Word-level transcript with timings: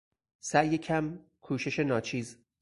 سعی 0.39 0.77
کم، 0.77 1.19
کوشش 1.41 1.79
ناچیز 1.79 2.37